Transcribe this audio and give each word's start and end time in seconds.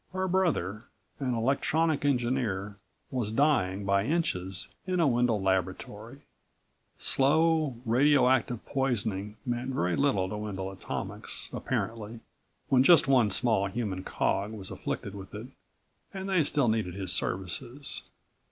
Her 0.13 0.27
brother, 0.27 0.85
an 1.19 1.35
electronic 1.35 2.03
engineer, 2.05 2.77
was 3.11 3.29
dying 3.31 3.85
by 3.85 4.03
inches 4.03 4.67
in 4.87 4.99
a 4.99 5.05
Wendel 5.07 5.39
laboratory. 5.39 6.21
Slow, 6.97 7.77
radio 7.85 8.27
active 8.27 8.65
poisoning 8.65 9.37
meant 9.45 9.75
very 9.75 9.95
little 9.95 10.27
to 10.27 10.37
Wendel 10.37 10.71
Atomics 10.71 11.51
apparently, 11.53 12.19
when 12.69 12.81
just 12.81 13.07
one 13.07 13.29
small 13.29 13.67
human 13.67 14.03
cog 14.03 14.53
was 14.53 14.71
afflicted 14.71 15.13
with 15.13 15.35
it 15.35 15.49
and 16.11 16.27
they 16.27 16.43
still 16.43 16.67
needed 16.67 16.95
his 16.95 17.13
services. 17.13 18.01